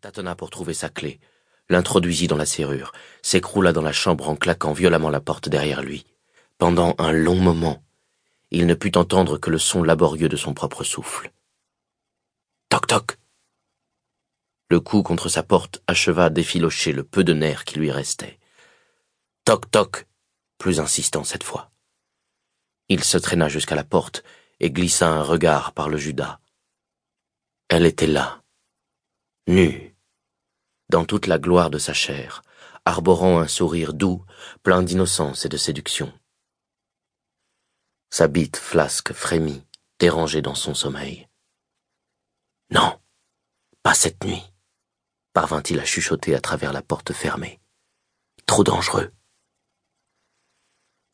[0.00, 1.20] tâtonna pour trouver sa clé,
[1.68, 6.06] l'introduisit dans la serrure, s'écroula dans la chambre en claquant violemment la porte derrière lui.
[6.58, 7.82] Pendant un long moment,
[8.50, 11.30] il ne put entendre que le son laborieux de son propre souffle.
[12.68, 13.18] Toc toc.
[14.68, 18.38] Le coup contre sa porte acheva d'effilocher le peu de nerfs qui lui restait.
[19.44, 20.06] Toc toc,
[20.58, 21.70] plus insistant cette fois.
[22.88, 24.22] Il se traîna jusqu'à la porte
[24.60, 26.40] et glissa un regard par le Judas.
[27.68, 28.42] Elle était là,
[29.46, 29.89] nue,
[30.90, 32.42] dans toute la gloire de sa chair,
[32.84, 34.24] arborant un sourire doux,
[34.62, 36.12] plein d'innocence et de séduction.
[38.10, 39.64] Sa bite flasque frémit,
[39.98, 41.28] dérangée dans son sommeil.
[42.70, 42.98] Non,
[43.82, 44.42] pas cette nuit,
[45.32, 47.60] parvint-il à chuchoter à travers la porte fermée.
[48.46, 49.12] Trop dangereux.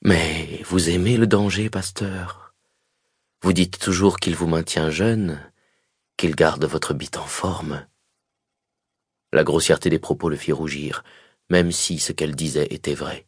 [0.02, 2.54] Mais vous aimez le danger, pasteur.
[3.42, 5.40] Vous dites toujours qu'il vous maintient jeune,
[6.16, 7.86] qu'il garde votre bite en forme.
[9.32, 11.02] La grossièreté des propos le fit rougir,
[11.50, 13.26] même si ce qu'elle disait était vrai.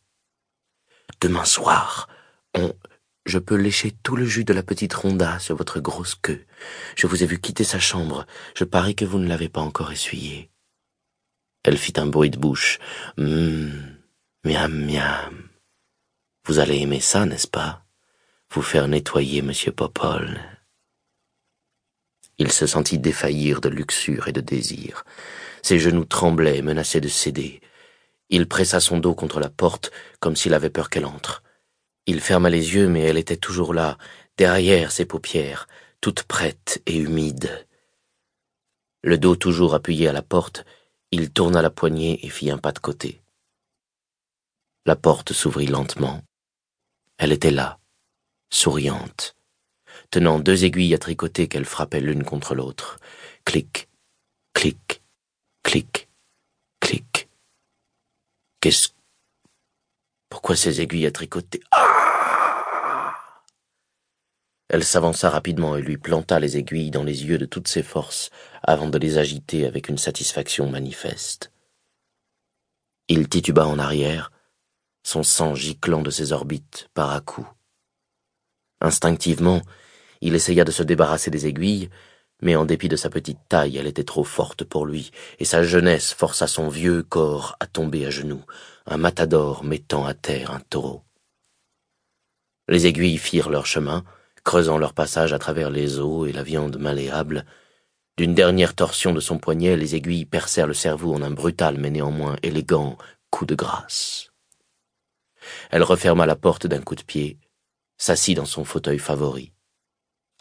[1.20, 2.08] Demain soir,
[2.54, 2.74] on...
[3.26, 6.46] Je peux lécher tout le jus de la petite ronda sur votre grosse queue.
[6.96, 8.24] Je vous ai vu quitter sa chambre.
[8.56, 10.50] Je parie que vous ne l'avez pas encore essuyée.
[11.62, 12.78] Elle fit un bruit de bouche.
[13.18, 13.98] Hum,
[14.44, 15.48] miam, miam.
[16.46, 17.84] Vous allez aimer ça, n'est-ce pas?
[18.50, 20.40] Vous faire nettoyer, monsieur Popol.
[22.38, 25.04] Il se sentit défaillir de luxure et de désir.
[25.62, 27.60] Ses genoux tremblaient, menaçaient de céder.
[28.30, 31.42] Il pressa son dos contre la porte, comme s'il avait peur qu'elle entre.
[32.06, 33.98] Il ferma les yeux, mais elle était toujours là,
[34.36, 35.66] derrière ses paupières,
[36.00, 37.66] toute prête et humide.
[39.02, 40.64] Le dos toujours appuyé à la porte,
[41.10, 43.22] il tourna la poignée et fit un pas de côté.
[44.86, 46.22] La porte s'ouvrit lentement.
[47.18, 47.78] Elle était là,
[48.50, 49.34] souriante,
[50.10, 52.98] tenant deux aiguilles à tricoter qu'elle frappait l'une contre l'autre.
[53.44, 53.88] Clic,
[54.54, 55.02] clic,
[55.62, 56.08] clic,
[56.80, 57.28] clic.
[58.60, 58.88] Qu'est-ce...
[60.28, 61.60] Pourquoi ces aiguilles à tricoter?
[61.70, 63.14] Ah
[64.68, 68.30] Elle s'avança rapidement et lui planta les aiguilles dans les yeux de toutes ses forces
[68.62, 71.52] avant de les agiter avec une satisfaction manifeste.
[73.08, 74.30] Il tituba en arrière,
[75.02, 77.48] son sang giclant de ses orbites par à coups.
[78.82, 79.62] Instinctivement,
[80.20, 81.90] il essaya de se débarrasser des aiguilles,
[82.40, 85.62] mais en dépit de sa petite taille, elle était trop forte pour lui, et sa
[85.62, 88.42] jeunesse força son vieux corps à tomber à genoux,
[88.86, 91.02] un matador mettant à terre un taureau.
[92.68, 94.04] Les aiguilles firent leur chemin,
[94.44, 97.44] creusant leur passage à travers les os et la viande malléable.
[98.16, 101.90] D'une dernière torsion de son poignet, les aiguilles percèrent le cerveau en un brutal mais
[101.90, 102.98] néanmoins élégant
[103.30, 104.30] coup de grâce.
[105.70, 107.38] Elle referma la porte d'un coup de pied,
[107.96, 109.52] s'assit dans son fauteuil favori.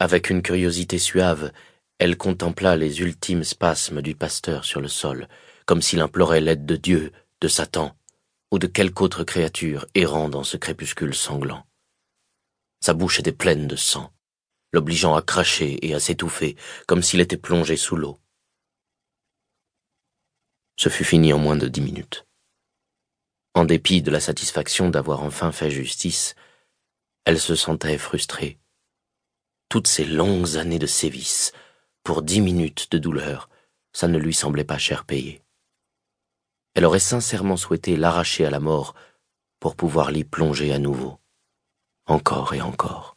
[0.00, 1.52] Avec une curiosité suave,
[1.98, 5.28] elle contempla les ultimes spasmes du pasteur sur le sol,
[5.66, 7.96] comme s'il implorait l'aide de Dieu, de Satan,
[8.52, 11.66] ou de quelque autre créature errant dans ce crépuscule sanglant.
[12.80, 14.12] Sa bouche était pleine de sang,
[14.72, 16.54] l'obligeant à cracher et à s'étouffer,
[16.86, 18.20] comme s'il était plongé sous l'eau.
[20.76, 22.24] Ce fut fini en moins de dix minutes.
[23.54, 26.36] En dépit de la satisfaction d'avoir enfin fait justice,
[27.24, 28.60] elle se sentait frustrée
[29.68, 31.52] toutes ces longues années de sévices,
[32.02, 33.48] pour dix minutes de douleur,
[33.92, 35.42] ça ne lui semblait pas cher payé.
[36.74, 38.94] Elle aurait sincèrement souhaité l'arracher à la mort
[39.60, 41.18] pour pouvoir l'y plonger à nouveau,
[42.06, 43.16] encore et encore.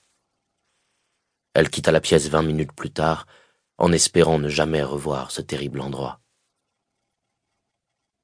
[1.53, 3.27] Elle quitta la pièce vingt minutes plus tard,
[3.77, 6.19] en espérant ne jamais revoir ce terrible endroit.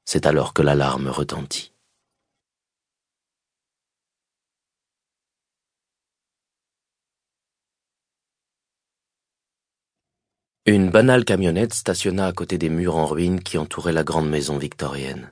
[0.05, 1.73] C'est alors que l'alarme retentit.
[10.69, 14.57] Une banale camionnette stationna à côté des murs en ruine qui entouraient la grande maison
[14.57, 15.31] victorienne.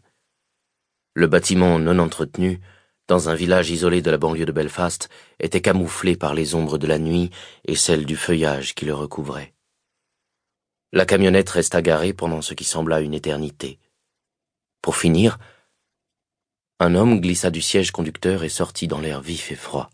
[1.14, 2.62] Le bâtiment non entretenu,
[3.10, 5.10] dans un village isolé de la banlieue de Belfast,
[5.42, 7.32] était camouflé par les ombres de la nuit
[7.66, 9.54] et celles du feuillage qui le recouvrait.
[10.94, 13.78] La camionnette resta garée pendant ce qui sembla une éternité.
[14.82, 15.38] Pour finir,
[16.80, 19.90] un homme glissa du siège conducteur et sortit dans l'air vif et froid.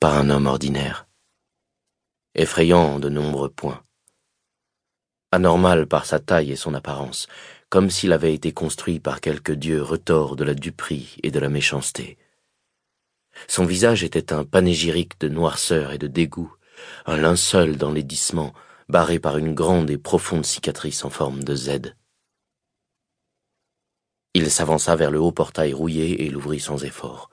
[0.00, 1.06] Pas un homme ordinaire
[2.34, 3.82] effrayant de nombreux points.
[5.30, 7.28] Anormal par sa taille et son apparence,
[7.68, 11.48] comme s'il avait été construit par quelque dieu retors de la duperie et de la
[11.48, 12.18] méchanceté.
[13.46, 16.52] Son visage était un panégyrique de noirceur et de dégoût,
[17.06, 18.52] un linceul d'enlaidissement,
[18.88, 21.94] barré par une grande et profonde cicatrice en forme de Z.
[24.34, 27.30] Il s'avança vers le haut portail rouillé et l'ouvrit sans effort.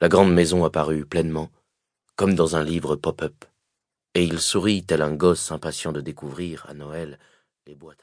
[0.00, 1.50] La grande maison apparut pleinement,
[2.16, 3.46] comme dans un livre pop-up
[4.14, 7.18] et il sourit tel un gosse impatient de découvrir, à Noël,
[7.66, 8.02] les boîtes à